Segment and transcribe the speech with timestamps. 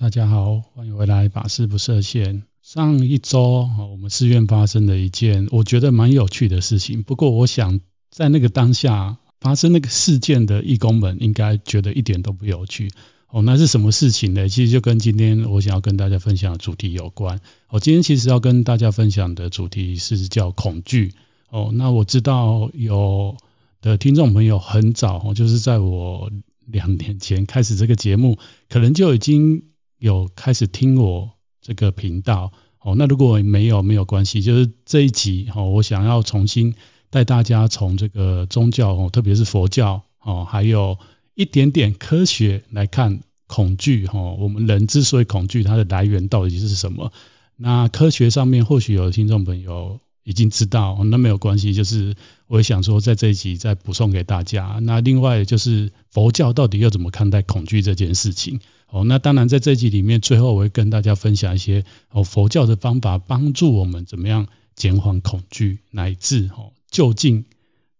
[0.00, 2.44] 大家好，欢迎回来，法事不设限。
[2.62, 7.02] 上一周，我们寺院发生了一件我觉得蛮有趣的事情。
[7.02, 12.90] 不过，我想在那个当下发生那个事件的义工们，应该觉得一点都不有趣。
[13.28, 14.48] 哦，那是什么事情呢？
[14.48, 17.38] 其实就跟今天我想要跟大家分享的主题有关。
[17.68, 21.12] 我今天其实要跟大家分享的主题是叫恐惧。
[21.50, 23.36] 哦，那我知道有
[23.82, 26.30] 的听众朋友很早，就是在我
[26.64, 28.38] 两年前开始这个节目，
[28.70, 29.64] 可能就已经。
[30.00, 31.30] 有开始听我
[31.60, 36.74] 这个频道哦，那如果没有没有关系，就是这一集哦，我想要重新
[37.10, 40.98] 带大家从这个宗教哦，特别是佛教哦，还有
[41.34, 47.12] 一点点科学来看恐惧哦，我们人之所以恐惧，它的来源到底是什么？
[47.56, 52.14] 那科学上面或许有听众朋友已经知道，那没有关系，就是
[52.46, 54.78] 我也想说在这一集再补送给大家。
[54.82, 58.60] 那另外就是佛教到底要怎么看待恐惧这件事情？
[58.88, 67.44] 哦，那当然，在这集里面，最后我会跟大家分享一些哦佛教的方法，帮助我们怎么样减缓恐惧，乃至哦究竟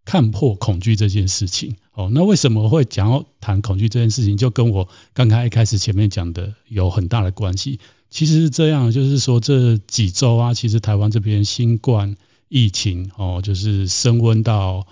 [0.05, 1.77] 看破恐惧这件事情。
[1.93, 7.79] 哦，那为什么会讲要谈恐惧这件事情，就跟我刚刚一开始前面讲的有很大的关系。
[8.11, 12.17] 其实是这样，就是说这几周啊，其实台湾这边新冠
[12.49, 14.87] 疫情哦，就是升温到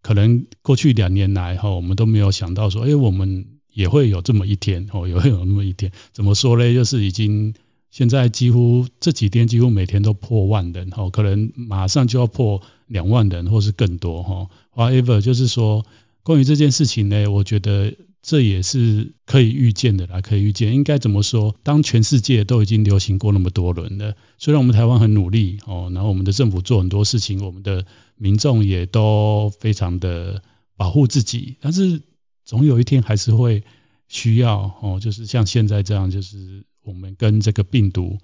[0.00, 3.46] 可能过去两年来哈，我们都没有想到说，哎，我们。
[3.72, 5.92] 也会有这么一天哦，也会有那么一天。
[6.12, 6.74] 怎么说呢？
[6.74, 7.54] 就是已经
[7.92, 14.48] 现在几乎这几天几乎每天都破万人哦，可能马上就要破两万人或是更多哈。
[14.74, 15.86] However，就是说
[16.24, 20.74] 关于这件事情呢，我觉得这也是可以预见的啦，可以预见。
[20.74, 21.56] 应该怎么说？
[21.62, 30.42] 当全世界都已经流行过那么多轮了，虽然我们台湾很努力哦，然后我们的政府做很多事情，我们的民众也都非常的
[30.76, 32.02] 保护自己，但是。
[32.42, 33.62] 总有一天还是会
[34.08, 38.18] 需要哦，就是像现在这样，就是我们跟这个病毒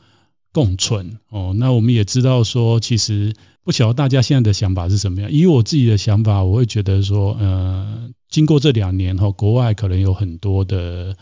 [0.57, 1.53] 共存哦。
[1.55, 5.31] 那我们也知道说，其实不晓得大家现在的想法是什么样。
[5.31, 11.15] 以我自己的想法，我会觉得说，呃，经过这两年哈，国外可能有很多的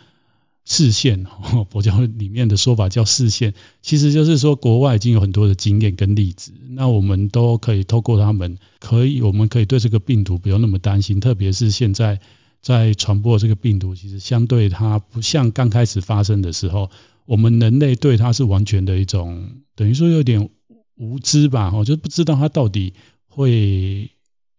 [0.64, 1.26] 示现，
[1.68, 12.20] 佛教里面的说法叫视线，其实就是说国外已经有很多的经验跟例子，那我们都可以透过他们，可以我们可以对这个病毒不用那么担心，特别是现在。
[12.64, 16.88] 在传播这个病毒，其实相对它不像刚开始发生的时候，
[17.26, 20.50] 我们人类对它是完全的一种，等于说有点
[20.96, 22.94] 无知吧，我就不知道它到底
[23.26, 24.10] 会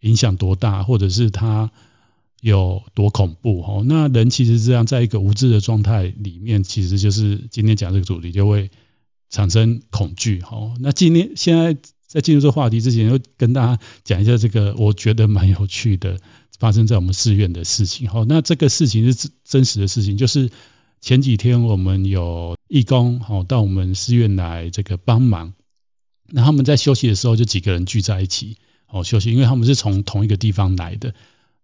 [0.02, 1.72] 影响多大，或者是它
[2.42, 3.84] 有多恐怖哈。
[3.86, 8.70] 那人其实这样，在一个无知的状态里面，其实就是今天讲这个主题就会
[9.30, 10.74] 产生恐惧哈。
[10.80, 11.78] 那今天现在
[12.08, 16.20] 在进入这个话题之前，要跟大家讲一下这个，我觉得蛮有趣的。
[16.58, 20.50] 发生在我们寺院的事情，好，那这个事情是真实的事情，就是
[21.06, 25.54] 前几天我们有义工，好，到我们寺院来这个帮忙，
[26.32, 28.58] 那他们在休息的时候就几个人聚在一起，
[28.88, 31.14] 好休息，因为他们是从同一个地方来的。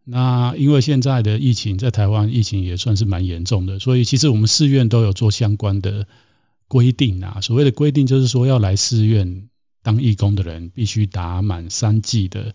[0.03, 6.05] 那因为现在的疫情在台湾疫情也算是蛮严重的，所以其实我们寺院都有做相关的
[6.67, 7.41] 规定啊。
[7.41, 9.49] 所谓的规定就是说，要来寺院
[9.81, 12.53] 当义工的人必须打满三剂的。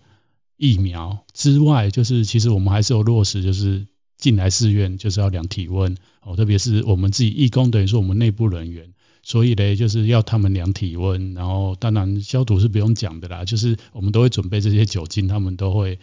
[0.55, 3.85] 疫苗之外，就是其实我们还是有落实，就是
[4.17, 15.99] 进来寺院就是要量体温哦，特别是我们自己义工，等于说我们内部人员，所以呢，就是要他们量体温，然后当然消毒是不用讲的啦，就是我们都会准备这些酒精，他们都会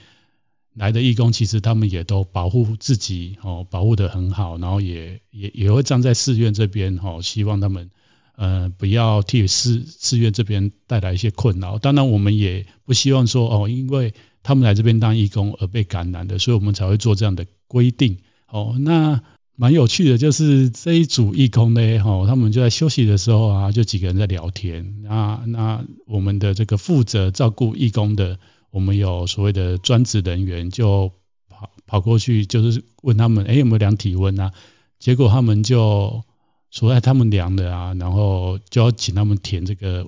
[0.74, 7.90] 来的义工，其实他们也都保护自己哦，保护得很好，然后也也也会站在寺院这边哦，希望他们
[8.36, 18.18] 呃不要替寺寺院这边带来一些困扰，当然我们也不希望说哦，因为他们来这边当义工而被感染的，所以我们才会做这样的规定。
[18.46, 19.20] 哦，那
[19.56, 25.02] 蛮有趣的，就是这一组义工呢，哦，他们就在休息的时候啊，就几个人在聊天。
[25.02, 28.38] 那那我们的这个负责照顾义工的，
[28.70, 31.10] 我们有所谓的专职人员，就
[31.48, 34.52] 跑跑过去，就是问他们，哎，有没有量体温啊？
[35.00, 36.22] 结果他们就
[36.70, 40.06] 说，哎，他们量的啊，然后就要请他们填这个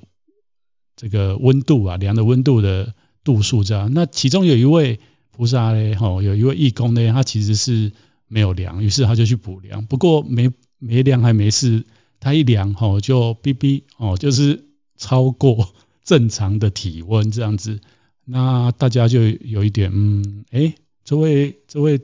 [0.94, 2.94] 这个温度啊，量的温度的。
[3.26, 5.00] 度数这样，那其中有一位
[5.36, 7.92] 菩萨呢，吼，有一位义工呢，他其实是
[8.26, 11.84] 没有量，于是他就去补量，不过没没量还没事，
[12.20, 14.64] 他一量吼就哔哔哦，就是
[14.96, 17.80] 超过正常的体温这样子，
[18.24, 20.74] 那大家就有一点嗯，哎，
[21.04, 22.00] 这位这位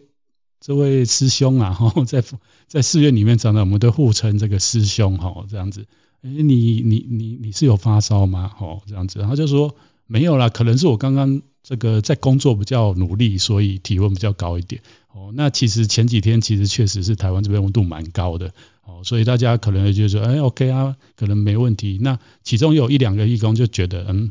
[0.60, 2.22] 这位师兄啊，吼， 在
[2.68, 5.86] 在寺院里面常常我们都互称这个师兄吼，这样子，
[6.20, 8.48] 哎，你你你你是有发烧吗？
[8.54, 9.74] 吼，这样子，他就说。
[10.08, 14.82] 没有啦，可能是我刚刚这个在工作比较努力，所以体温比较高一点。
[15.12, 18.52] 哦，那其实前几天其实确实是台湾这边温度蛮高的。
[18.84, 21.98] 哦，所以大家可能就说，哎，OK 啊，可能没问题。
[22.00, 24.30] 那其中有一两个义工就觉得，嗯，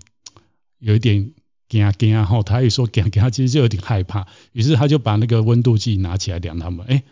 [0.79, 1.31] 有一点
[1.69, 4.27] 惊惊啊，吼，他一说惊惊，他其实就有点害怕。
[4.51, 7.03] 于是他就把那个温度计拿起来量他们，哎，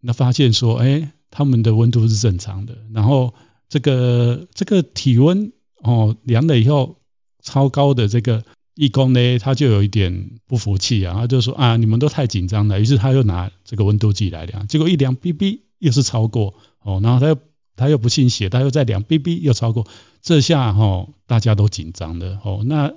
[0.00, 2.78] 那发现说，哎，他们的温度是正常的。
[2.94, 3.34] 然后
[3.68, 5.52] 这个这个体温
[5.82, 6.96] 哦量了以后
[7.42, 12.80] 超高的这个义工呢，他就有一点不服气啊，他就说啊，你们都太紧张了。
[12.80, 15.60] 于是他又拿这个温度计来量，结果一量哔哔。
[15.82, 16.54] 又是超过
[16.84, 17.36] 哦，然后他又
[17.74, 19.84] 他又不信邪，他又在量，B B 又超过，
[20.20, 22.62] 这下哈、哦、大家都紧张的哦。
[22.64, 22.92] 那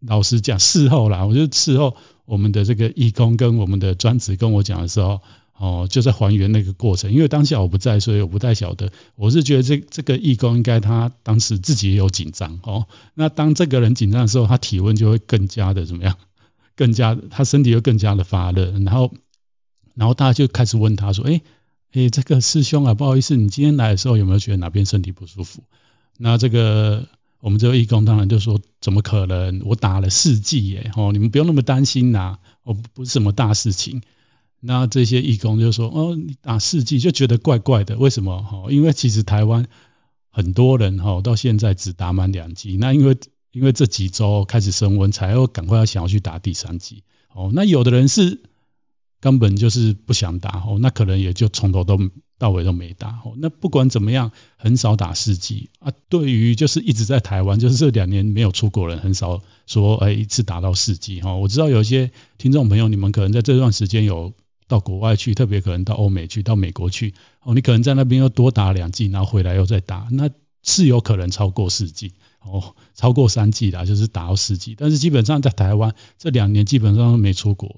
[0.00, 5.20] 老实讲，事后啦，我就事后我们的这个义工跟我们的专职跟我讲的时候，
[5.58, 7.12] 哦，就在还原那个过程。
[7.12, 8.90] 因为当下我不在，所以我不太晓得。
[9.16, 12.86] 我是觉得这这个义工应该他当时自己也有紧张哦。
[13.14, 16.16] 那当这个人紧张的时候，他体温就会更加的怎么样？
[16.74, 19.12] 更加他身体又更加的发热，然后
[19.94, 21.42] 然后大家就开始问他说：“哎。”
[21.92, 25.62] 诶，这个师兄啊，不好意思，你今天来的时候有没有觉得哪边身体不舒服？
[26.18, 27.08] 那这个
[27.40, 29.62] 我们这位义工当然就说，怎么可能？
[29.64, 34.02] 我打了四剂耶，哦，你们不用那么担心呐，哦，不是什么大事情。
[34.60, 38.34] 那这些义工就说，哦，你打四剂就觉得怪怪的，为什么？
[38.50, 39.66] 哦，因为其实台湾
[40.30, 43.16] 很多人哈，到现在只打满两剂，那因为
[43.52, 47.02] 因为这几周开始升温，才要赶快要想要去打第三剂。
[47.34, 48.40] 哦，那有的人是。
[49.20, 51.98] 根本就是不想打哦，那可能也就从头都
[52.38, 53.34] 到尾都没打哦。
[53.38, 55.90] 那不管怎么样，很少打四剂啊。
[56.08, 61.34] 对于就是一直在台湾，就是这两年没有出国人，很少说哎一次打到四剂哈。
[61.34, 64.34] 我知道有一些听众朋友，你们可能在这段时间有
[64.68, 67.54] 到国外去，特别可能到欧美去，到美国去哦。
[67.54, 70.30] 你可能在那边又多打两剂，然后回来又再打，那
[70.62, 74.76] 是有可能超过四剂哦，超过三剂啦，就是打到四剂。
[74.78, 77.76] 但是基本上在台湾这两年基本上都没出国。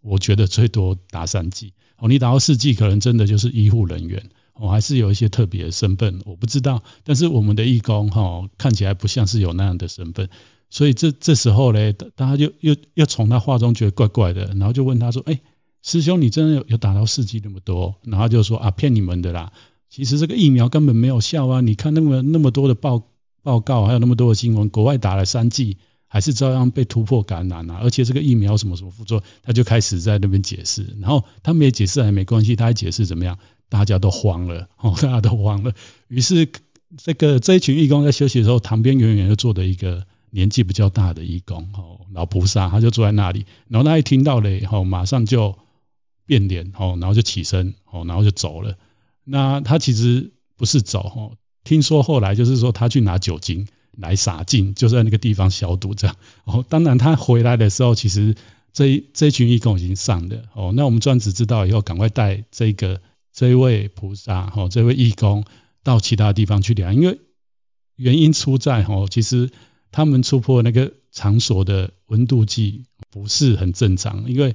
[0.00, 6.82] 我觉得最多打三剂哦，你打到四剂可能真的就是医护人员哦，还是有一些特别的身份，我不知道。
[7.04, 10.28] 但是我们的义工哈看起来不像是有那样的身份，
[10.70, 15.40] 所以这这时候呢，大家就又又从他话中觉得怪怪的，然后就问他说：“哎，
[15.90, 19.52] 师兄，你真的有有打到四剂那么多？”然后就说：“啊，骗你们的啦，
[19.88, 21.60] 其实这个疫苗根本没有效啊！
[21.60, 23.02] 你看那么那么多的报
[23.42, 25.78] 报告，还有那么多的新闻，国外打了三剂。”
[26.10, 27.80] 还是照样被突破感染啊！
[27.82, 30.96] 而且这个疫苗什么什么副作用，他就开始在那边解释。
[31.02, 33.38] 然后他没解释还没关系，他还解释怎么样？
[33.68, 35.74] 大家都慌了， 哦，大家都慌了。
[36.08, 36.48] 于是
[36.96, 43.44] 这个这一群义工在休息的时候，旁边远远就坐着一个年纪比较大的义工，哦，老菩萨，他就坐在那里。
[43.68, 45.58] 然后他一听到了以后，马上就
[46.28, 48.76] 变脸，哦，然后就起身，哦，然后就走了。
[49.24, 51.32] 那他其实不是走，哦，
[51.64, 53.66] 听说后来就是说他去拿酒精。
[54.00, 56.14] 来洒净，就在那个地方消毒这样。
[56.44, 58.36] 哦，当然他回来的时候，其实
[58.72, 60.44] 这一这群义工已经上了。
[60.54, 63.00] 哦，那我们专职知道以后，赶快带这个
[63.32, 65.44] 这位菩萨，哦，这位义工
[65.82, 67.18] 到其他地方去量，因为
[67.96, 69.50] 原因出在哦，其实
[69.90, 74.54] 他们突破那个场所的温度计不是很正常，因为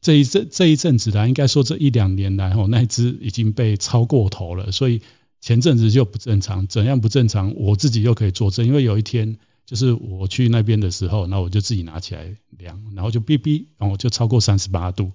[0.00, 5.00] 这一阵这一阵子来，应该说这一两年来，哦，那一只已经被超过头了，所以。
[5.42, 7.54] 前阵子就不正常，怎样不正常？
[7.56, 15.12] 我自己又可以作证，因为有一天就是我去那边的时候，那我就自己拿起来量，然后就哔哔，然后就超过三十八度。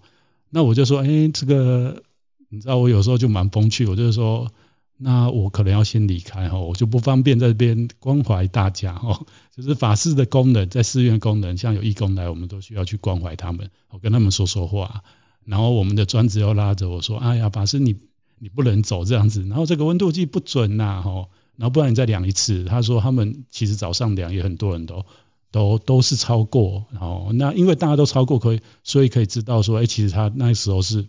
[0.50, 2.02] 那我就说，哎、这个
[2.50, 4.52] 你知道我有时候就蛮风趣，我就是说，
[4.98, 9.26] 那我可能要先离开哈，我就不方便在这边关怀大家哈。
[9.56, 15.04] 就是法师的功能，在寺院功能，像有义工来，我们都需要去关怀他们，我跟他们说说话。
[15.46, 17.96] 然后我们的专职又拉着我说，哎呀，法师你。
[18.38, 22.66] 你不能走这样子，然后这个温度计不准呐，哈，然后不然你再量一次。
[22.66, 25.06] 他说他们其实早上量也很多人都
[25.52, 31.08] 都都是超过，然后那因为大家都超过可以，所以可以知道说，哎，其实他那时候是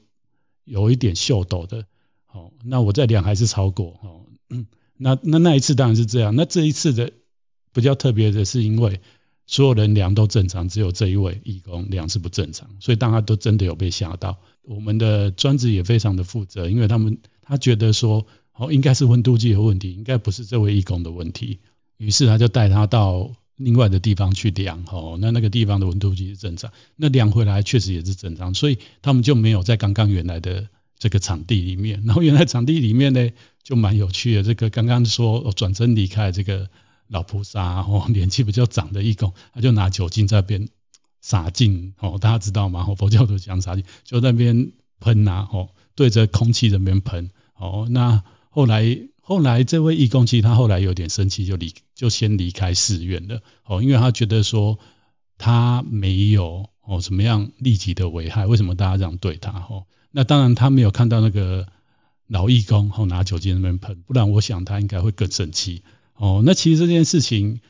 [0.64, 1.84] 有一点秀逗的，
[2.36, 4.66] 哦，那我再量还是超过，哦，嗯，
[4.96, 7.12] 那那那一次当然是这样，那这一次的
[7.72, 9.00] 比较特别的是因为。
[9.48, 14.38] 所有人量都正常，只有这一位义工量是不正常，所以大家都真的有被吓到。
[14.62, 21.60] 我们的专职也非常的负责，因为他们他觉得说，哦，应该是温度计有问题，应该不是这位义工的问题，
[21.96, 30.66] 于是他就带他到另外的地方去量，哦，那那个地方的温度计是正常，那量回来确实也是正常，所以他们就没有在刚刚原来的
[30.98, 33.30] 这个场地里面， 然后原来场地里面呢
[33.62, 36.68] 就蛮有趣的，这个刚刚说转身离开这个。
[37.08, 40.68] 老菩萨哦，年纪比较长的义工，他就拿酒精在那边
[41.20, 42.84] 洒净哦，大家知道吗？
[42.98, 47.86] 佛教都讲洒净，就在那边喷呐哦，对着空气这边喷哦。
[47.88, 54.80] 那后来后来这位义工其实他后来有点生气，就离就先离开寺院了哦，因为他觉得说
[55.38, 59.52] 他没有哦什么样立即的危害，为什么大家这样对他？
[59.52, 61.66] 哦，那当然他没有看到那个
[62.26, 65.82] 老义工哦拿酒精在那边喷，不然我想他应该会更生气。
[66.14, 67.60] 哦，那其实这件事情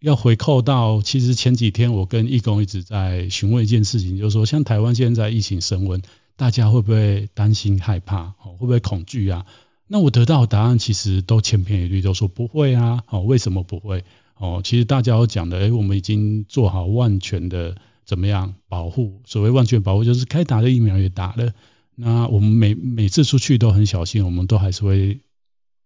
[0.00, 6.02] 要回扣到，其实前几天我跟义工一直在询问一件事情，就是说像台湾现在疫情升温，
[6.36, 8.34] 大家会不会担心害怕？
[8.42, 9.46] 哦，会不会恐惧啊？
[9.86, 13.02] 那我得到的答案其实都千篇一律，都说不会啊。
[13.08, 14.04] 哦，为什么不会？
[14.36, 19.20] 哦，其实大家都讲的，哎，我们已经做好万全的怎么样保护？
[19.24, 21.52] 所谓万全保护，就是该打的疫苗也打了。
[21.94, 25.20] 那我们每每次出去都很小心，我们都还是会。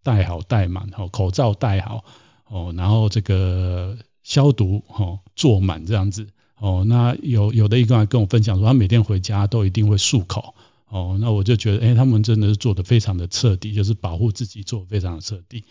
[0.05, 2.05] 戴好戴满，口罩戴好，
[2.47, 10.55] 哦，然后这个消毒，哦，做满这样子，哦，那有有的一个人跟我分享说，他每天回家都一定会漱口，
[10.89, 15.65] 哦，那我就觉得，哎，他们真的是做得非常的彻底，就是保护自己做得非常的彻底。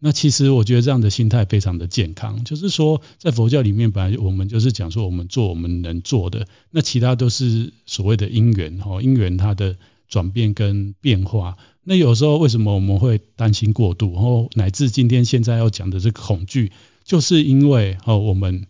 [0.00, 9.76] 那其实我觉得这样的心态非常的健康，就是说在佛教里面，本来我们就是讲说，我们做我们能做的，那其他都是所谓的因缘，哦，因缘它的
[10.08, 11.56] 转变跟变化。
[11.84, 16.72] 那有时候为什么我们会担心过度，然后乃至今天现在要讲的这个恐惧，
[17.04, 18.66] 就是因为哦我们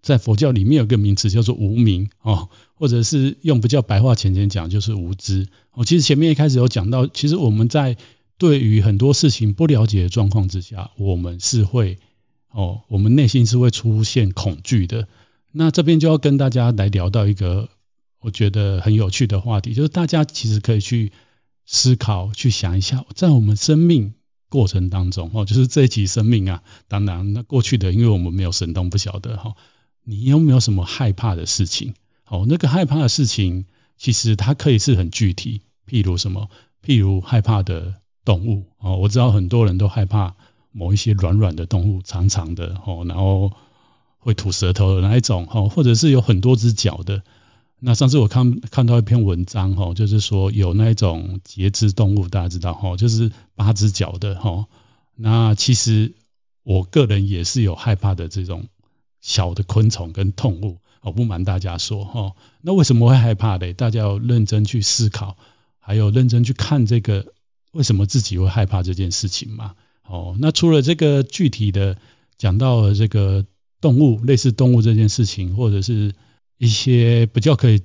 [0.00, 5.84] 在佛教里面有个名词叫做无明哦，或者是用比较白话浅浅讲就是无知我。
[5.84, 7.96] 其实前面一开始有讲到，其实我们在
[8.42, 11.98] 对于很多事情不了解的状况之下，我们是会
[12.50, 15.06] 哦，我们内心是会出现恐惧的。
[15.52, 17.68] 那这边就要跟大家来聊到一个
[18.18, 21.12] 我觉得很有趣的话题，就是大家其实可以去。
[21.64, 24.14] 思考去想一下，在我们生命
[24.48, 29.54] 过程当中，哦，就是这一集生命啊，当然那过去的，因为我们没有神通，不晓得哈。
[30.02, 31.94] 你有没有什么害怕的事情？
[32.26, 36.50] 哦，那个害怕的事情，其实它可以是很具体，譬如什么？
[36.84, 37.94] 譬如害怕的
[38.24, 40.34] 动物哦，我知道很多人都害怕
[40.70, 43.52] 某一些软软的动物，长长的哦，然后
[44.18, 47.22] 会吐舌头的那一种哦，或者是有很多只脚的。
[47.84, 54.66] 那上次我看看到一篇文章哈，就是说有那种节肢动物，大家知道哈，就是八只脚的哈。
[55.16, 56.14] 那其实
[56.62, 58.66] 我个人也是有害怕的这种
[59.20, 62.32] 小的昆虫跟动物，我不瞒大家说哈。
[62.60, 63.72] 那为什么会害怕呢？
[63.72, 65.36] 大家要认真去思考，
[65.80, 67.32] 还有认真去看这个
[67.72, 69.74] 为什么自己会害怕这件事情嘛。
[70.04, 71.98] 哦，那除了这个具体的
[72.38, 73.44] 讲到了这个
[73.80, 76.14] 动物，类似动物这件事情，或者是。
[76.58, 77.82] 一些比较可以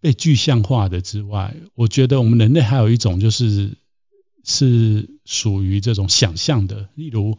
[0.00, 3.76] 被具象化的之外，我觉得我们人类还有一种就是
[4.42, 6.88] 是属于这种想象的。
[6.94, 7.36] 例如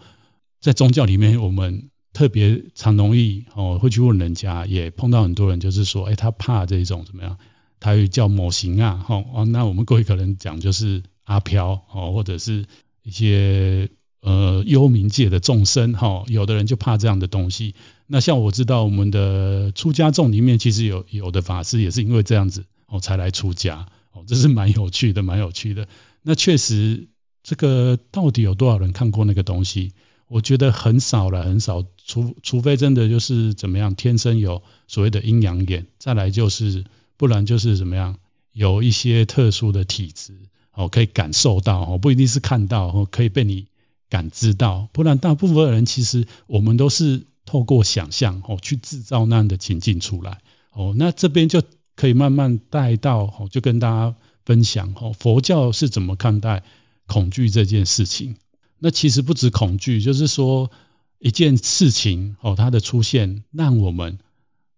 [0.61, 7.39] 在宗教里面，我们特别常容易哦会去问人家，也碰到很多人就是说，哎，他怕这种怎么样？
[7.79, 12.65] 他会叫某型啊，哦，那我们各位可能讲就是阿飘哦，或者是
[13.03, 13.89] 一些。
[14.21, 17.75] 呃，幽冥界的众生哈，有的人就怕这样的东西。
[18.07, 25.87] 那像我知道，我们的出家众里面，其实有有的法师也是因为这样子哦才来出家哦，这是蛮有趣的，蛮有趣的。
[26.23, 27.07] 那确实，
[27.43, 29.93] 这个到底有多少人看过那个东西？
[30.27, 31.85] 我觉得很少了，很少。
[32.03, 36.83] 除除非真的就是怎么样，天生有所谓的阴阳眼，再来就是
[37.15, 38.17] 不然就是怎么样，
[38.53, 40.33] 有一些特殊的体质
[40.75, 43.67] 哦，可以感受到哦，不一定是看到哦，可以被你。
[44.07, 50.41] 感知到，不然大部分人其实我们都是透过想象哦去制造那样的情境出来
[50.71, 50.93] 哦。
[50.95, 51.63] 那这边就
[51.95, 54.15] 可以慢慢带到哦，就跟大家
[54.45, 56.63] 分享哦，佛教是怎么看待
[57.07, 58.35] 恐惧这件事情。
[58.77, 60.69] 那其实不止恐惧，就是说
[61.17, 64.19] 一件事情哦，它的出现让我们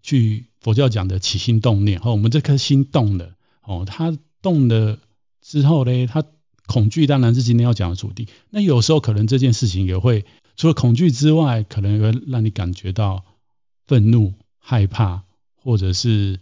[0.02, 5.00] 去佛教讲的起心动念哦，我们这颗心动了哦，它动了
[5.48, 6.24] 之后呢，他。
[6.70, 8.28] 恐惧当然是今天要讲的主题。
[8.50, 10.26] 那有时候可能这件事情也会
[10.58, 13.24] 除了恐惧之外，可能会让你感觉到
[13.86, 15.24] 愤怒、害怕
[15.56, 16.42] 或者是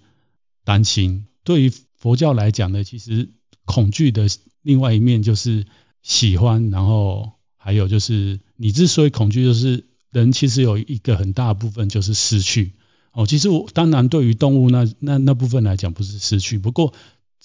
[0.63, 1.27] 担心。
[1.43, 3.29] 对于佛教来讲呢，其实
[3.65, 4.25] 恐惧的
[4.63, 5.67] 另外一面就是
[6.01, 12.73] 喜欢，然后还有就是你之所以恐惧，就是人其实有一个很大的部分就是失去。
[13.11, 16.95] 哦，其实我当然对于动物那那那部分来讲不是失去，不过。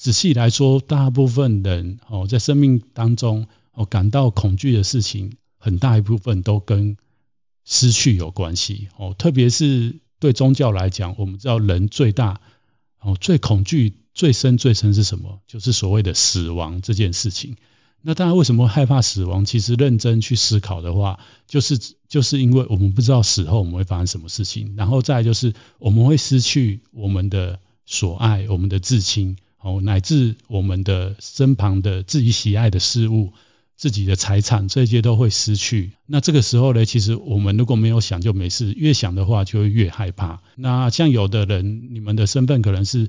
[0.00, 6.97] 仔细来说，大部分人哦，在生命当中哦感到恐惧的事情，很大一部分都跟
[7.66, 9.14] 失去有关系哦。
[9.19, 12.40] 特别是对宗教来讲，我们知道人最大
[12.99, 15.40] 哦最恐惧最深最深是什么？
[15.47, 17.59] 就是所谓的死亡这件事情。
[18.00, 19.45] 那大家，为什么害怕死亡？
[19.45, 21.78] 其实认真去思考的话，就是
[22.09, 29.37] 就是因为我们不知道死后我们会发生什么事情，然后再就是我们会失去我们的所爱，我们的至亲。
[29.61, 33.33] 哦，乃至我们的身旁的自己喜爱的事物，
[33.76, 35.93] 自己的财产，这些都会失去。
[36.07, 40.40] 那这个时候呢，其实我们如果没有想就没事，越想的话就会越害怕。
[40.57, 43.09] 那像有的人，你们的身份可能是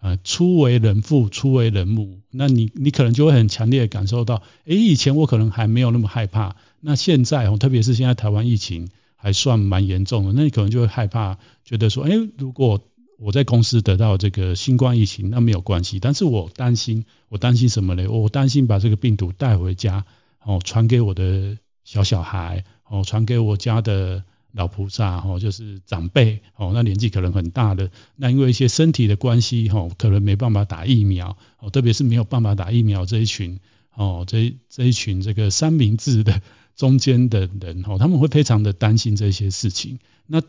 [0.00, 12.80] 呃初为人父，初为人母，那你你可能就会很强烈的感受到，诶，以前我可能还没有那么害怕，那现在哦，特别是现在台湾疫情还算蛮严重的，那你可能就会害怕，觉得说，诶，如果
[13.22, 16.00] 我在公司得到这个新冠疫情，那没有关系。
[16.00, 18.08] 但是我担心，我担心什么呢？
[18.10, 20.04] 我担心把这个病毒带回家，
[20.42, 33.60] 哦，传给我的小小孩，哦，传给我家的老菩萨，哦，就是长辈，哦，那年纪可能很大的，那因为一些身体的关系，哦，可能没办法打疫苗，哦，特别是没有办法打疫苗这一群，
[33.94, 36.42] 哦，这这一群这个三明治的
[36.74, 40.00] 中间的人，哦，他们会非常的担心这些事情。
[40.26, 40.42] 那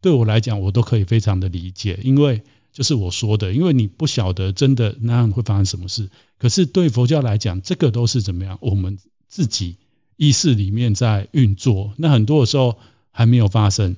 [0.00, 6.10] 对我来讲，我都可以非常的理解，因为就是我说的，因为你不晓得真的那样会发生什么事。
[6.38, 8.58] 可是对佛教来讲，这个都是怎么样？
[8.60, 9.76] 我们自己
[10.16, 11.94] 意识里面在运作。
[11.96, 12.78] 那很多的时候
[13.10, 13.96] 还没有发生，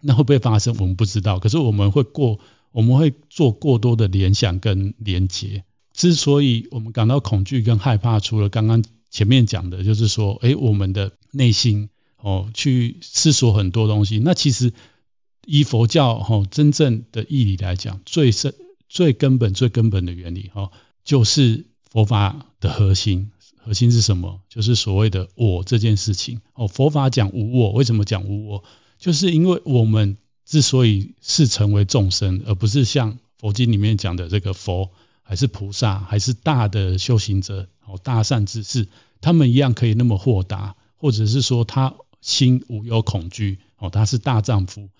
[0.00, 0.74] 那会不会发生？
[0.80, 1.38] 我们不知道。
[1.38, 2.40] 可是我们会过，
[2.72, 5.62] 我们会做过多的联想跟连结。
[5.92, 14.18] 之所以我们感到恐惧跟害怕，除了刚刚前面讲的，就是说，哎，我们的内心哦，去思索很多东西。
[14.18, 14.72] 那其实。
[15.52, 18.54] 以佛教哈真正的义理来讲，最深、
[18.88, 20.70] 最根本、最根本的原理哈，
[21.02, 23.32] 就是佛法的核心。
[23.56, 24.42] 核心是什么？
[24.48, 26.40] 就是所谓的“我”这件事情。
[26.54, 28.62] 哦，佛法讲无我，为什么讲无我？
[28.96, 34.90] 就是因为我们之所以是成为众生，而不是像佛经里面讲的这个佛，
[35.22, 38.86] 还是菩萨，还是大的修行者哦，大善之士，
[39.20, 44.90] 他们一样可以那么豁达，或者是说他心无有恐惧哦，他是大丈夫。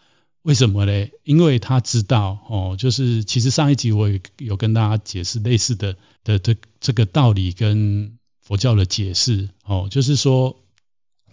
[0.43, 1.09] 为什么呢？
[1.23, 10.57] 因为他知道哦，就是其实上一集我也有跟大家解释类似的的这这个道理跟佛教的解释哦，就是说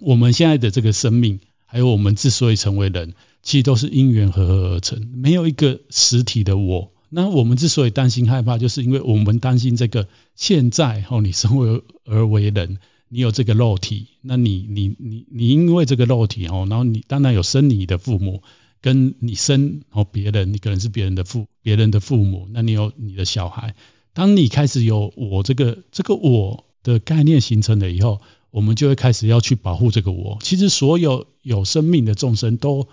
[0.02, 6.92] 我们现在的这个生命，还有我们之所以成为人，其实都是因缘和合而成，没有一个实体的我。
[7.08, 18.44] 那我们之所以担心害怕，就是因为我们担心这个现在哦，你生为而为人，你有这个肉体，那你你你你因为这个肉体哦，然后你当然有生你的父母。
[18.82, 23.76] 跟你生哦，别人，你可能是别人的父，别人的父母，那你有你的小孩。
[24.14, 30.40] 当你开始有我这个这个我的概念形成了以后，我们就会开始要去保护这个我。
[30.42, 32.88] 其实所有有生命的众生都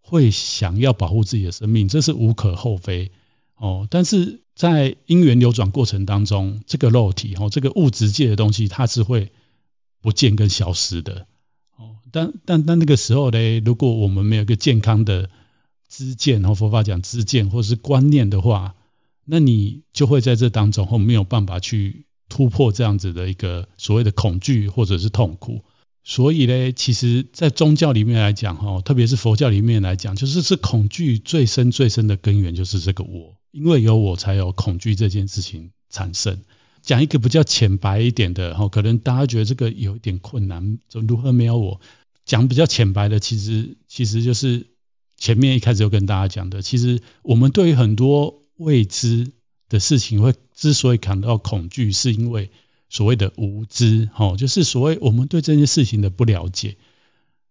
[0.00, 3.10] 会想要保护自己的生命，这是无可厚非
[3.56, 3.86] 哦。
[3.90, 9.32] 但是在因缘流转过程当中，这个肉体哦，这个物质界的东西，它是会
[10.00, 11.26] 不见跟消失的。
[12.12, 15.30] 但但但那个时候呢，如果我们没有一个健康的
[15.88, 18.74] 知见，和佛法讲知见或是观念的话，
[19.24, 25.62] 那你就会在这当中后没有办法去突破这样子的一个所谓的恐惧或者是痛苦。
[26.02, 36.40] 所以呢，其实，在宗教里面来讲，哈，特别是佛教里面来讲，就是是恐惧最深最深的根源就是这个我，因为有我才有恐惧这件事情产生。
[36.80, 41.80] 讲一个比较浅白一点的哈，可能大家觉得这个有一点困难，就如何没有我？
[42.30, 44.68] 讲比较浅白的，其实其实就是
[45.16, 49.32] 前面一开始就跟大家讲的，其实我们对于很多未知
[49.68, 52.52] 的事情会之所以感到恐惧，是因为
[52.88, 56.76] 所谓的无知，哈，就是所谓我们对这件事情的不了解。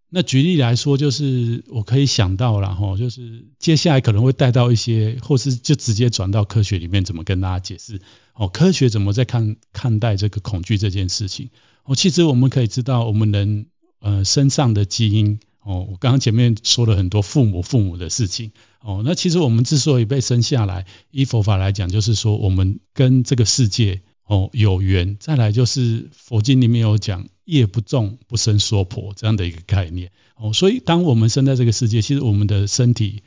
[0.08, 8.00] 那举例来说，就是我可以想到了哈，就是接下来可能会带到一些，或是就直接转到科学里面，怎么跟大家解释
[8.34, 8.48] 哦？
[8.48, 11.50] 科学怎么在看看待这个恐惧这件事情？
[11.84, 13.66] 哦，其实我们可以知道，我们人
[14.00, 24.02] 呃身上的基因哦，我刚刚前面说了很多父母父母的事情哦，那其实我们之所以被生下来，依佛法来讲，就是说我们跟这个世界。
[24.30, 30.12] 哦，有缘，再来就是佛经里面有讲业不重不生娑婆这样的一个概念。
[30.36, 33.24] 哦，所以当我们生在这个世界，其实我们的身体，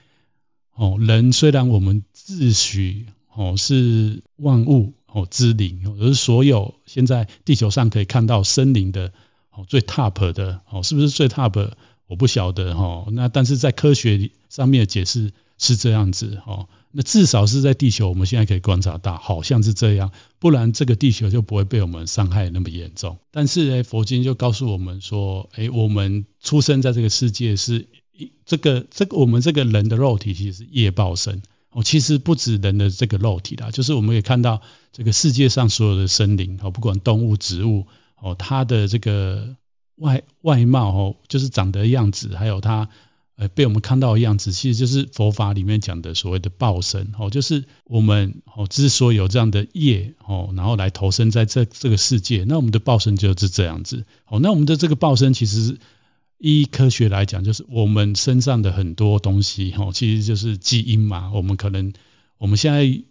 [0.76, 9.12] 哦，人虽然我们自诩哦是万物哦之灵，而是所有现在地球上可以看到生灵的
[9.54, 11.70] 哦最 top 的哦，是不是最 top？
[12.06, 13.06] 我不晓得哈。
[13.12, 16.66] 那但是在科学上面的解释是这样子哈。
[16.94, 23.16] 那至少是在地球，我们现在可以观察到，好像是这样，不然这个地球就不会被我们伤害那么严重。
[23.30, 27.86] 但是呢，佛经就告诉我们说，哎，我们出生在这个世界是
[28.44, 34.60] 这个这个我们这个人的肉体其实是业报身哦，其实不止人的这个肉体啦，就是我们也看到
[34.92, 37.86] 这个世界上所有的生灵哦，不管动物、植物
[38.22, 39.56] 哦，他的这个
[39.96, 42.88] 外外貌哦，就是长得样子，还有他
[43.34, 54.38] 呃被我们看到的样子，其实就是佛法里面讲的所谓的报身哦，就是我们哦之所以有这样的业哦，然后来投身在这这个世界，那我们的报身就是这样子哦。
[54.38, 55.78] 那我们的这个报身其实
[56.38, 61.32] 依科学来讲，就是我们身上的很多东西哦，其实就是基因嘛。
[61.34, 61.92] 我们可能
[62.38, 63.02] 我们现在。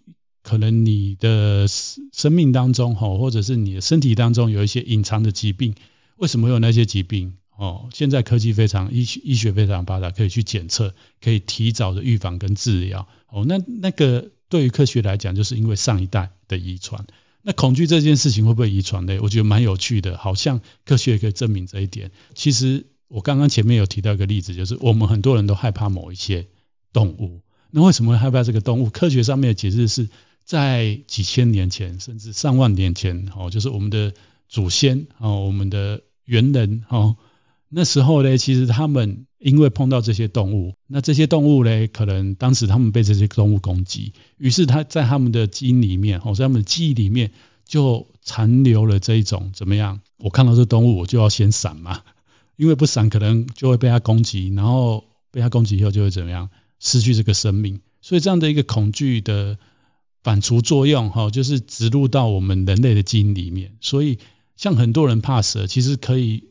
[0.44, 5.76] 可能你的生命当中，哈，或者是你的身体当中有一些隐藏的疾病，
[6.18, 7.34] 为什么会有那些疾病？
[7.58, 13.08] 哦，现在科技非常医医学非常发达，可以去检测，可以提早的预防跟治疗。
[13.30, 17.06] 哦，那那个对于科学来讲，就是因为上一代的遗传。
[17.44, 19.20] 那恐惧这件事情会不会遗传呢？
[19.22, 22.10] 我觉得蛮有趣的，好像科学也可以证明这一点。
[22.34, 26.48] 其实我刚刚前面有提到一个例子，就是我们很多人都害怕某一些
[26.92, 27.42] 动物。
[27.70, 28.90] 那为什么会害怕这个动物？
[28.90, 30.10] 科学上面的解释是。
[30.44, 34.14] 在几千年前，甚至上万年前，哦，就是我们的
[34.50, 37.16] 祖先，哦，我们的猿人，哦，
[37.70, 47.32] 那时候呢，其实他们因为碰到这些动物，那这些动物呢，可能当时他们被这些动物攻击，于是他在他们的基因里面，哦，在他们的记忆里面
[47.66, 50.02] 就残留了这一种怎么样？
[50.18, 52.02] 我看到这动物，我就要先闪嘛，
[52.58, 56.50] 因为不闪可能就会被它攻击，然后被它攻击以后就会怎么样？
[56.80, 59.58] 失去这个生命，所以这样的一个恐惧的。
[60.24, 63.76] 反刍作用，哈，就是植入到我们人类的基因里面。
[63.82, 64.20] 所以，
[64.56, 66.46] 像很多人怕蛇，其实可以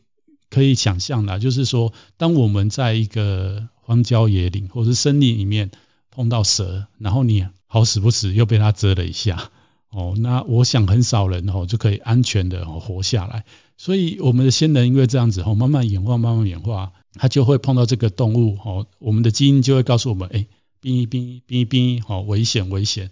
[0.49, 5.71] 可以想象的，就是说，当我们在一个荒郊野岭或者是森林里面
[6.09, 9.49] 碰到蛇，然后你好死不死又被它蛰了一下，
[9.89, 13.45] 哦，那我想很少人哦就可以安全的活下来。
[13.77, 20.45] 所以，我们的先人因为这样子，哦，慢慢演化，慢慢演化，它就会碰到这个动物，哦，我们的基因就会告诉我们，哎，
[20.81, 23.09] 冰一冰，冰一冰，好，危险，危险。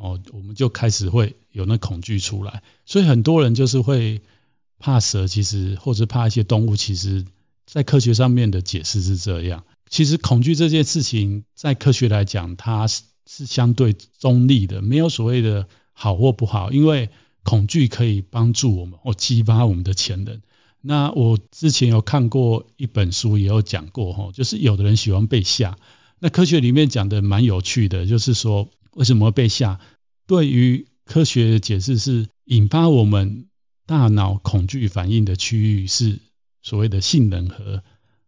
[0.00, 4.22] 哦，我们就开始会有那恐惧出来，所以很多人就是会
[4.78, 7.26] 怕蛇，其实或者怕一些动物，其实
[7.66, 9.62] 在科学上面的解释是这样。
[9.90, 17.10] 其实恐惧这件事情，在科学来讲，它是是相对中立的，没有所谓的好或不好，因为
[17.42, 20.40] 恐惧可以帮助我们或激发我们的潜能。
[20.80, 25.76] 那我之前有看过一本书，也有讲过哈，就是有的人喜欢被吓，
[26.20, 28.70] 那科学里面讲的蛮有趣的，就是说。
[28.94, 29.80] 为什么会被吓？
[30.26, 33.46] 对于科学的解释是，引发我们
[33.86, 36.20] 大脑恐惧反应的区域是
[36.62, 37.82] 所谓的杏仁核。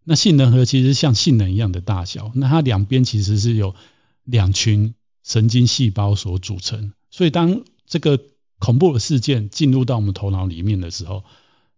[0.04, 3.76] 那杏仁核其实像杏仁一样的大小，那它两边其实是有
[4.24, 6.92] 两群神经细胞所组成。
[7.10, 8.18] 所以当这个
[8.58, 11.22] 恐怖的事件进入到我们头脑里面的时候，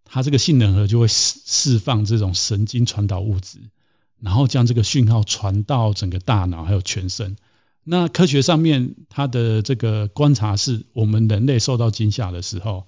[0.04, 3.58] 它这个杏仁核就会释释放这种神经传导物质，
[4.20, 7.36] 然后将这个讯号传到整个大脑还有全身。
[7.86, 12.86] 那科学上面，它的这个观察是，我们人类受到惊吓的时候，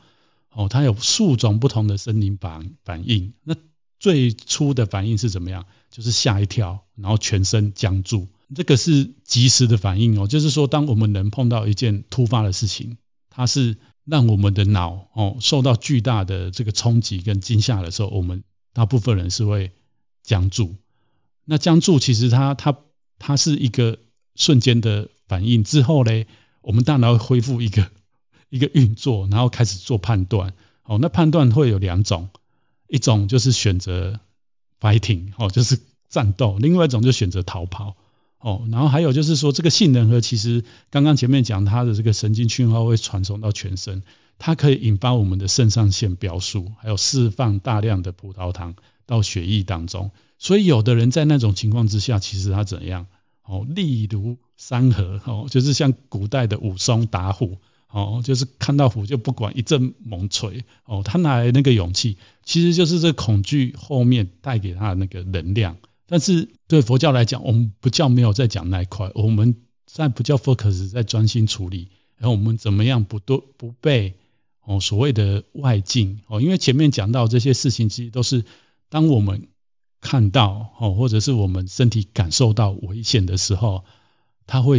[0.50, 3.34] 哦，它有数种不同的生理反反应。
[3.44, 3.54] 那
[4.00, 5.66] 最初的反应是怎么样？
[5.90, 8.26] 就是吓一跳，然后全身僵住。
[8.54, 12.96] 这个是即时的反应哦，就是说，当我们人碰到一件突发的事情，
[13.28, 19.72] 它是让我们的脑哦受到巨大的这个冲击跟惊吓的时候，我们大部分人是会
[20.22, 20.74] 僵住。
[21.44, 22.78] 那僵住其实它它
[23.18, 23.98] 它是一个。
[24.36, 26.24] 瞬间的反应之后呢，
[26.60, 27.90] 我们大脑会恢复一个
[28.50, 30.52] 一个运作，然后开始做判断。
[30.84, 32.28] 哦，那判断会有两种，
[32.86, 34.20] 一种就是选择
[34.80, 37.96] fighting，哦，就是战斗；另外一种就选择逃跑。
[38.38, 44.04] 哦，然后还有就是说，这个杏仁核其实刚刚前面讲它的这个神经讯号会传送到全身，
[44.38, 50.12] 它可以引发我们的肾上腺飙速，还有释放大量的葡萄糖到血液当中。
[50.38, 53.06] 所以有的人在那种情况之下，其实他怎样？
[53.46, 62.18] 哦，力如山河，哦，就是像古代的武松打虎，哦，就是看到虎就不管一阵猛锤，哦，他哪来那个勇气？
[62.42, 65.76] 其实就是这恐惧后面带给他的那个能量。
[66.06, 69.54] 但是对佛教来讲，我们不叫没有在讲那一块，我们
[69.86, 74.14] 在不叫 focus 在专心处理，然后我们怎么样不都不被
[74.64, 78.44] 哦所谓的外境哦，因为前面讲到这些事情，其实都是
[78.88, 79.46] 当我们。
[80.00, 83.84] 看到哦，或者是我们身体感受到危险的时候，
[84.46, 84.78] 它会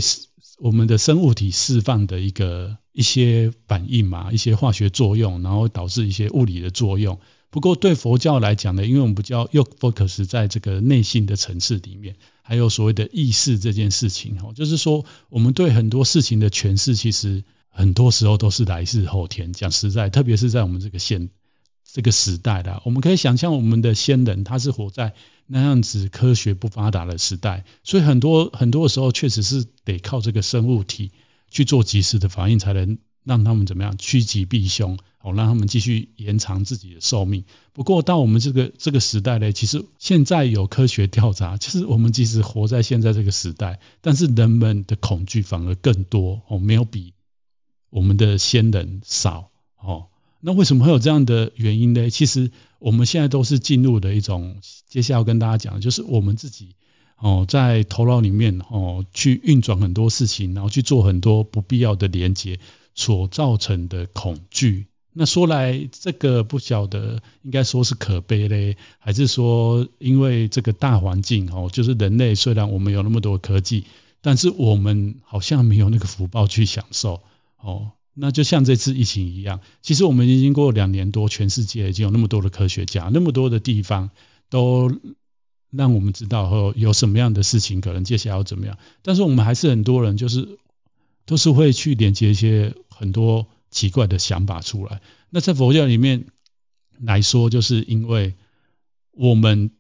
[0.59, 7.19] 我们的生物体释放的一个一些反应嘛，一些化学作用，然后导致一些物理的作用。
[7.49, 19.53] 不过对佛教来讲呢，因为我们比较又 focus 在这个内心的层次里面，还有所谓的意识这件事情哦，就是说我们对很多事情的诠释，其实很多时候都是来自后天。
[19.53, 21.29] 讲实在，特别是在我们这个现
[21.97, 25.15] 这个时代的，我们可以想象我们的先人他是活在
[25.47, 31.09] 那样子科学不发达的时代，所以很多很多的时候确实是得靠这个生物体
[31.49, 37.45] 去做即时的反应才能让他们怎么样趋吉避凶，哦，让他们继续延长自己的寿命。
[37.73, 47.15] 不过到我们这个这个时代呢，其实现在有科学调查，其实我们即使活在现在这个时代，但是人们的恐惧反而更多哦，没有比
[47.89, 50.09] 我们的先人少哦。
[50.39, 52.09] 那为什么会有这样的原因呢？
[52.09, 56.75] 其实我们现在都是进入的一种，接下来要跟大家讲的就是我们自己。
[57.19, 62.59] 哦，在头脑里面哦，去运转很多事情，然后去做很多不必要的连接，
[62.93, 64.85] 所造成的恐惧。
[65.13, 73.85] 那说来，这个不晓得应该说是可悲嘞，还是说因为这个大环境哦，就是人类虽然我们有那么多科技，
[74.21, 77.23] 但是我们好像没有那个福报去享受
[77.59, 77.93] 哦。
[78.19, 84.09] 那就像这次疫情一样，其实我们已经经过两年多，全世界已经有那么多的科学家，那么多的地方
[84.49, 84.91] 都。
[85.69, 90.57] 让我们知道后有什么样的事情可能接下来要怎么样，但是我们还是很多人就是
[91.25, 95.01] 都是会去连接一些很多奇怪的想法出来。
[95.29, 96.27] 那在佛教里面
[97.01, 98.35] 来说，就是因为
[99.11, 99.71] 我们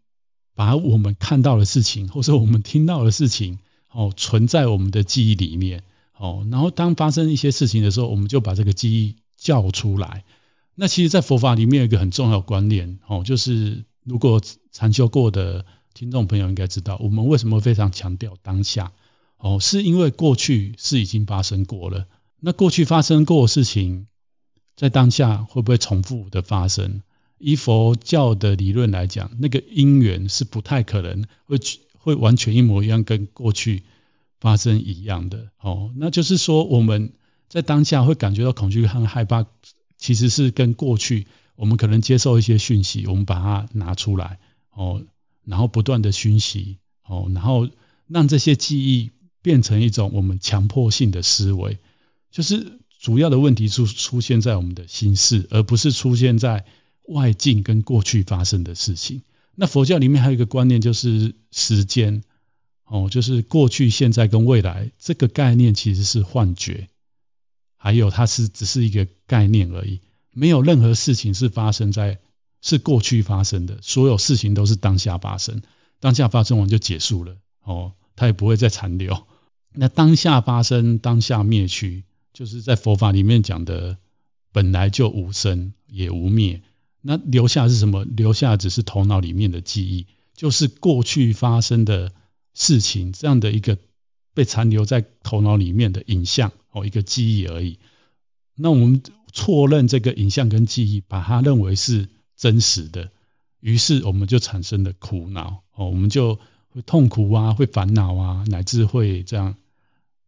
[0.55, 3.57] 把我们看到的事情，或者我们听到的事情，
[3.89, 5.85] 哦，存在我们的记忆里面，
[6.17, 10.23] 哦，然后当发生一些事情的时候，我们就把这个记忆叫出来。
[10.75, 15.65] 那其实，在佛法里面有一个很重要的观念，哦，就是如果禅修过的。
[15.93, 18.91] 听众朋友应该知道，我们为什么非常强调当下？
[19.39, 22.05] 哦，是因为过去是已经发生过了。
[22.39, 24.05] 那过去发生过的事情，
[24.75, 27.01] 在当下会不会重复的发生？
[27.39, 31.57] 以佛教的理论来讲，那个因缘是不太可能会
[31.97, 33.81] 会完全一模一样，跟过去
[34.39, 35.49] 发生一样的。
[35.59, 37.13] 哦，那就是说我们
[37.49, 39.45] 在当下会感觉到恐惧和害怕，
[39.97, 44.39] 其实是跟过去我们可能接受一些讯息，我们把它拿出来，
[44.71, 45.03] 哦。
[45.49, 47.69] 然后不断的熏习，哦，然后
[48.05, 51.77] 让这些记忆变成一种我们强迫性的思维，
[52.31, 56.65] 就是主要的问题出出现在我们的心事，而不是出现在
[57.03, 59.21] 外境跟过去发生的事情。
[59.55, 62.23] 那佛教里面还有一个观念，就是时间，
[62.87, 66.89] 哦，就是过去、现在跟未来这个概念其实是幻觉，
[67.77, 72.19] 还有它是只是一个概念而已，没有任何事情是发生在。
[72.59, 75.61] 是过去发生的，所有事情都是当下发生，
[75.99, 79.27] 当下发生完就结束了，哦，它也不会再残留。
[79.73, 83.97] 那当下发生，当下灭去，就是在佛法里面讲的，
[84.51, 86.63] 本来就无生也无灭。
[87.01, 88.03] 那留下是什么？
[88.05, 92.11] 留下只是头脑里面的记忆，就是过去发生的
[92.57, 93.77] 事情，这样的一个
[94.33, 97.79] 被残留在头脑里面的影像，哦，一个记忆而已。
[98.55, 102.09] 那我们错认这个影像跟记忆，把它认为是。
[102.39, 103.09] 真实的，
[103.61, 106.37] 于是我们就产生了苦恼哦，我们就
[106.69, 109.55] 会痛苦啊，会烦恼啊，乃至会这样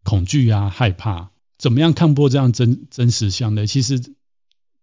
[0.01, 1.29] 恐惧啊、害怕。
[1.59, 3.67] 怎么样看破这样真真实相呢？
[3.67, 4.15] 其实，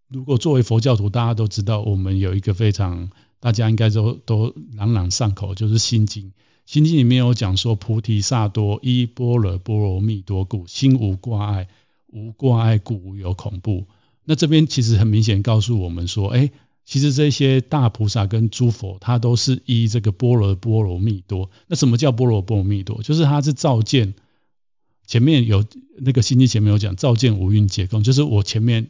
[0.06, 6.26] 如果作为佛教徒，大家都知道，我们有一个非常大家应该都都朗朗上口，就是《心经》。
[6.66, 11.68] 《心经》里面有讲说，菩提萨多依般若波罗蜜多故，心无挂碍，
[12.09, 13.87] 无挂碍故无有恐怖。
[14.24, 16.50] 那这边其实很明显告诉我们说，哎。
[16.88, 21.50] 其实这些大菩萨跟诸佛，他都是依这个般若波罗蜜多。
[21.66, 23.02] 那什么叫般若波罗蜜多？
[23.02, 24.14] 就是他是照见
[25.05, 25.64] 前面有
[25.98, 28.05] 那个心经前面有讲，照见五蕴皆空。
[28.05, 28.87] 就是我前面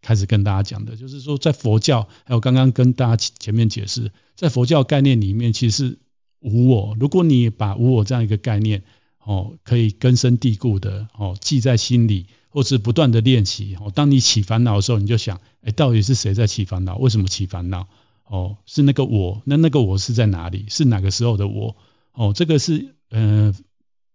[0.00, 5.98] 开始跟大家讲的，就是说在佛教，还有刚刚跟大家前面解释，在佛教概念里面，其实
[6.44, 6.96] 无我。
[7.00, 8.84] 如果你把无我这样一个概念，
[9.18, 12.26] 哦，可以根深蒂固的哦记在心里。
[12.54, 16.96] 或是不断的练习哦，当你起烦恼的时候，你就想，哎，到底是谁在起烦恼？
[16.96, 17.88] 为什么起烦恼？
[18.26, 20.66] 哦，是那个我，那那个我是在哪里？
[20.68, 21.74] 是哪个时候的我？
[22.12, 23.52] 哦，这个是呃，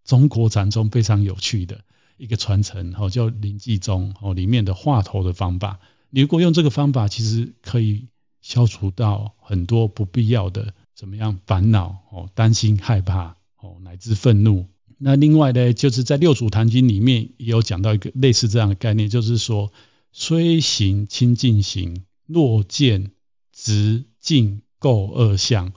[0.05, 1.81] 中国禅宗非常有趣的
[2.15, 5.81] 一个传承，哦，叫临济宗哦，里面的话头的方法。
[6.09, 8.07] 你如果用这个方法，其实可以
[8.41, 14.65] 消除到很多不必要的怎么样烦恼哦，担心、害怕哦，乃至愤怒。
[14.97, 19.71] 那另外呢，就是在《六祖坛经》里面也有讲到一个类似这样的概念，就是说，
[20.11, 23.11] 虽行清净行，若见
[23.53, 25.71] 执净垢二相，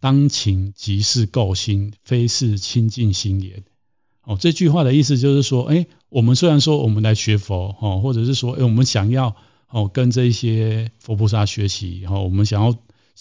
[0.00, 3.62] 当勤即是垢心，非是清净心也。
[4.20, 9.34] 哦，这句话的意思就是说，哎，我们虽然说我们来学佛，哦，或者是说，哎，我们想要
[9.70, 12.76] 哦跟这些佛菩萨学习，然后我们想要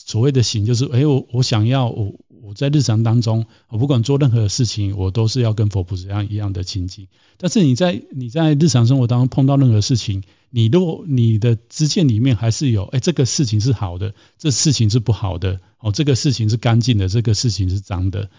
[0.06, 2.14] 所谓的行，就是，哎，我我想要我。
[2.40, 7.10] 我在日常当中，我不管做任何的事情，我都是要跟佛菩萨一样一样的亲近。
[7.36, 18.30] 但是你在你在日常生活当中碰到任何事情，你若你的知见里面还是有，哎，这个事情是好的，这事情是不好的，哦，这个事情是干净的，这个事情是脏的，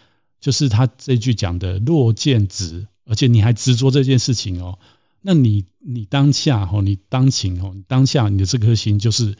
[0.40, 4.78] 就是他这句讲的若见执，而且你还执着这件事情哦，
[5.20, 9.36] 那你你当下吼，你当情吼，你当下你的这颗心就是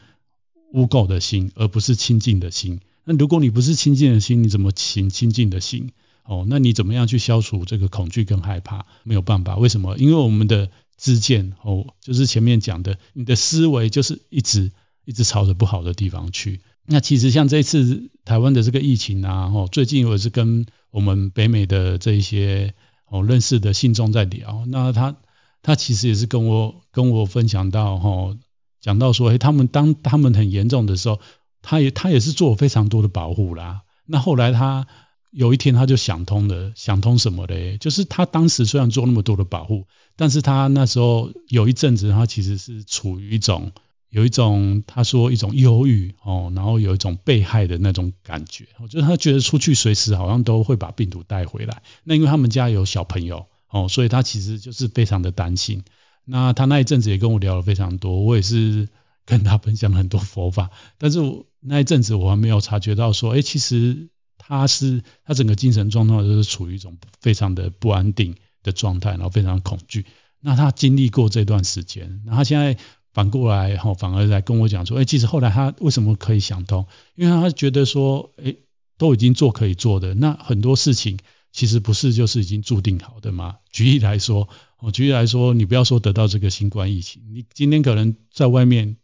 [0.73, 2.81] 污垢的心，而不是清净的心。
[3.05, 5.91] 那如果你不是清净的心，你怎么行清净的心？
[6.25, 8.85] 哦，那你怎么样去消除这个恐惧跟害怕？
[9.03, 9.97] 没有办法，为什么？
[9.97, 14.71] 因为我们的知见哦，就是前面讲的，你的思维就是一直
[15.07, 16.61] 一直朝着不好的地方去。
[16.85, 22.75] 那其实像这次台湾的这个疫情啊，哦，最近我也是跟我们北美的这一些
[23.07, 25.17] 哦认识的信众在聊，那他
[25.63, 28.37] 他其实也是跟我跟我分享到，哦，
[28.81, 31.21] 讲到说，诶，他们当他们很严重的时候，
[31.63, 33.83] 他也他也是做非常多的保护啦。
[34.07, 34.87] 那后来他。
[35.31, 37.77] 有一天他就想通了，想通什么嘞？
[37.77, 39.85] 就是他当时虽然做那么多的保护，
[40.17, 43.73] 但是他那时候有一阵子，他其实是处于一种
[44.09, 48.69] 有一种他说一种忧郁哦，然后有一种被害的那种感觉。
[48.81, 51.83] 我觉得他觉得出去随时好像都会把病毒带回来。
[52.05, 55.85] 那因为他们家有小朋友哦，所以他其实就是非常的担心。
[56.29, 58.89] 那他那一阵子也跟我聊了非常多，我也是
[59.25, 64.09] 跟他分享很多佛法，但是我那一阵子我还没有察觉到说，哎，其实。
[64.41, 70.07] 他是他整个精神状态都是处于一种非常的不安定的状态，然后非常恐惧。
[70.41, 72.79] 那他经历过这段时间，那他现在
[73.13, 76.87] 反过来哈，反而来跟我讲说，哎，其实后来他为什么可以想通？
[77.15, 78.57] 因为他觉得说，哎，
[78.97, 81.19] 都已经做可以做的，那很多事情
[81.53, 83.57] 其实不是就是已经注定好的吗？
[83.71, 88.97] 举例来说，哦，举例来说，你不要说得到这个新冠疫情，你今天可能在外面，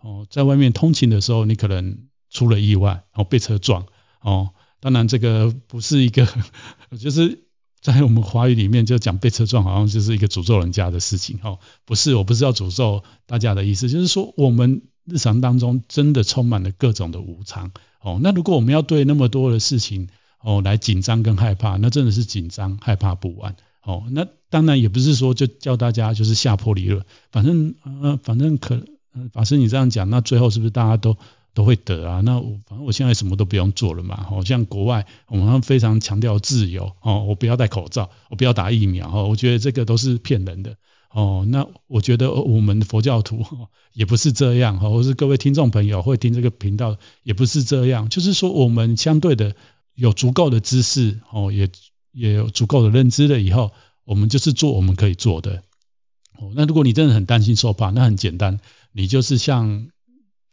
[0.00, 3.86] 哦，在外面通勤的时候，你可能出了意外，然后被车撞，
[4.20, 4.50] 哦。
[4.80, 6.26] 当然，这个不是一个，
[6.98, 7.44] 就是
[7.80, 11.60] 在我们华语里面就讲被车撞，好像就是一个诅咒人家的事情哦。
[11.84, 17.70] 不是，我不是要诅咒大家的意思，就是说我们日常当中真的充满了各种的无常
[18.00, 18.18] 哦。
[18.20, 20.08] 那如果我们要对那么多的事情
[20.40, 24.02] 哦来紧张跟害怕，那真的是紧张害怕不完哦。
[24.10, 28.84] 那当然也不是说就叫大家就是下坡理论，反正呃反正可
[29.32, 31.16] 法师你这样讲，那最后是不是大家都？
[31.54, 40.76] 都会得啊，那我反正我现在什么都不用做了嘛，好像国外我们非常强调自由哦，我不要戴口罩，我不要打疫苗哦，我觉得这个都是骗人的
[41.10, 41.44] 哦。
[41.46, 43.44] 那我觉得我们佛教徒
[43.92, 49.54] 也不是这样哈，或是各位听众朋友会听这个频道也不是这样，就是说我们相对的
[49.94, 51.68] 有足够的知识哦，也
[52.12, 53.72] 也有足够的认知了以后，
[54.12, 55.62] 我们就是做我们可以做的
[56.38, 56.52] 哦。
[56.54, 58.60] 那如果你真的很担心受怕，那很简单，
[58.92, 59.88] 你就是像。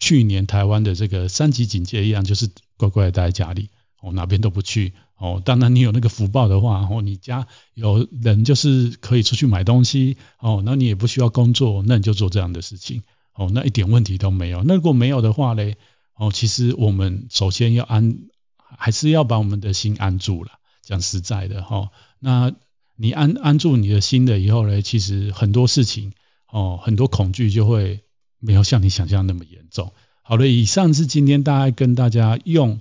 [0.02, 3.67] 去年台湾的这个三级警戒一样，就是乖乖的待在家里，
[4.00, 13.04] 哦，哪边都不去，哦，当然你有那个福报的话，哦，你家有人就是可以出去买东西，哦，那你也不需要工作，那你就做这样的事情，
[13.36, 14.63] 哦，那一点问题都没有。
[14.63, 15.76] 那如果没有的话嘞，
[16.15, 18.19] 哦，其实我们首先要安，
[18.78, 20.52] 还是要把我们的心安住了。
[20.82, 22.54] 讲实在的，哈，那
[23.00, 26.12] 你安安住你的心了以后呢，其实很多事情，
[26.52, 28.02] 哦，很多恐惧就会。
[28.42, 29.92] 没有像你想象那么严重。
[30.22, 32.80] 好了，以上是今天大概跟大家用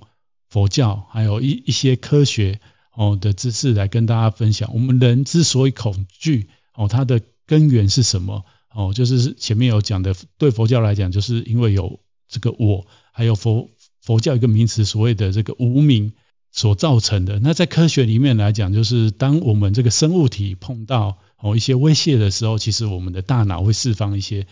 [0.49, 2.61] 佛教还有一一些科学
[2.95, 4.71] 哦的知识来跟大家分享。
[4.73, 8.45] 我们人之所以恐惧哦，它的根源是什么？
[8.73, 13.69] 哦，就是前面有讲的，对佛教来讲，就是因为有这个我，还有佛
[14.01, 16.13] 佛教一个名词，所谓的这个无名
[16.53, 17.41] 所造成的。
[17.41, 24.47] 那在科学里面来讲，就是当我们这个生物体碰到哦一些威胁的时候，其实我们的大脑会释放一些。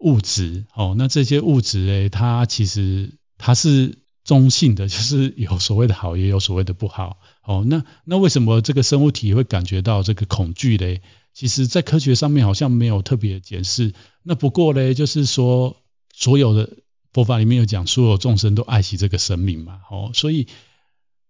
[0.00, 7.64] 物质哦，那这些物质诶，它其实它是中性的，就是有所谓的好，也有所谓的不好哦。
[7.66, 11.02] 那那为什么这个生物体会感觉到这个恐惧嘞？
[11.34, 13.92] 其实，在科学上面好像没有特别解释。
[14.22, 15.76] 那不过嘞，就是说
[16.14, 16.70] 所有的
[17.12, 20.46] 佛法里面有讲，所有众生都爱惜这个生命嘛，哦，所以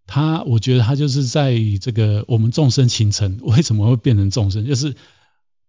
[0.08, 4.96] 他我觉得他就是在这个我们众生形成 为什么会变成众生，就是。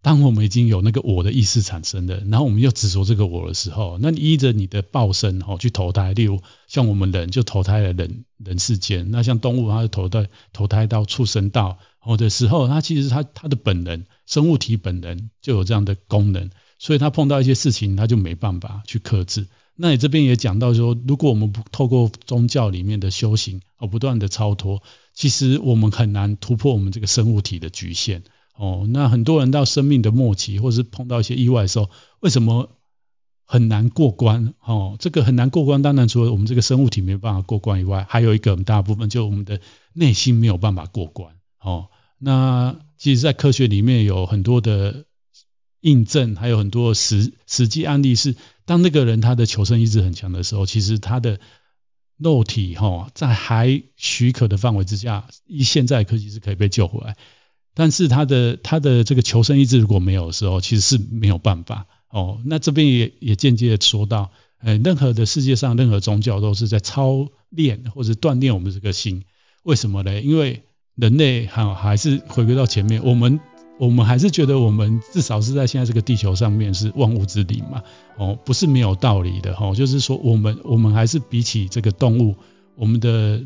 [0.02, 19.47] 当我们已经有那个我的意识产生的，然后我们又执着这个我的时候，那你依着你的报身哦去投胎，例如像我们人就投胎了人人世间，那像动物它就投胎投胎到畜生道哦的时候，它其实它它的本能生物体本能就有这样的功能，所以它碰到一些事情它就没办法去克制。
[19.82, 28.24] 那你这边也讲到说，如果我们不透过宗教里面的修行哦不断的超脱，其实我们很难突破我们这个生物体的局限。
[28.56, 31.89] 哦，那很多人到生命的末期，或是碰到一些意外的时候，
[32.20, 32.70] 为什么
[33.46, 34.54] 很难过关？
[34.62, 39.62] 哦，这个很难过关，当然除了我们这个生物体没办法过关以外，还有一个很大部分就我们的
[39.94, 41.36] 内心没有办法过关。
[41.62, 41.88] 哦，
[42.18, 45.06] 那其实，在科学里面有很多的
[45.82, 51.40] 印证，还有很多实实际案例是，当那个人他的求生意志很强的时候，其实他的
[52.17, 57.15] 肉体哈、哦，在还许可的范围之下，以现在科技是可以被救回来。
[57.73, 62.42] 但是他的他的这个求生意志如果没有的时候，其实是没有办法哦。
[62.46, 69.23] 那这边也也间接的说到，呃，任何的世界上任何宗教都是在操练或者锻炼我们这个心。
[69.63, 70.21] 为什么呢？
[70.21, 70.63] 因为
[70.96, 73.40] 人类还还是回归到前面，我们
[73.80, 77.82] 我们还是觉得我们至少是在现在这个地球上面是万物之灵嘛，
[78.17, 79.73] 哦，不是没有道理的哈、哦。
[79.73, 82.36] 就是说，我们我们还是比起这个动物，
[82.75, 83.42] 我们的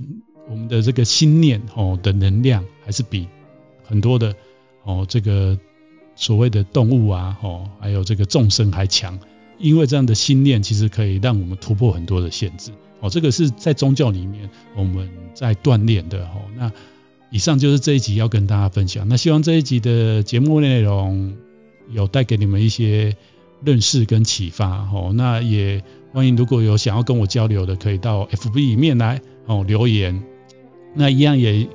[0.49, 3.27] 我们的这个心念哦的能量，还是比
[3.85, 4.33] 很多的
[4.83, 5.59] 哦这个
[6.15, 9.19] 所谓的动物啊哦，还有这个众生还强。
[9.59, 12.71] 因为这样的心念，其实可以让我们突破很多的限制
[13.01, 13.09] 哦。
[13.11, 16.41] 这个是在宗教里面我们在锻炼的哦。
[16.57, 16.71] 那
[17.33, 19.07] 以上就是这一集要跟大家分享。
[19.09, 21.33] 那希望这一集的节目内容
[21.89, 23.17] 有带给你们一些
[23.65, 25.11] 认识跟启发哦。
[25.15, 30.23] 那也欢迎如果有想要跟我交流的，可以到 FB 里面来哦留言。
[30.93, 31.67] 那一样也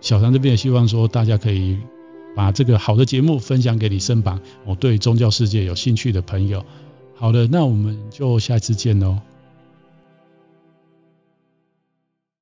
[0.00, 1.78] 小唐这边也希望说大家可以
[2.34, 6.64] 把这个好的节目分享给你身旁哦对宗教世界有兴趣的朋友。
[7.14, 9.20] 好的，那我们就下次见喽。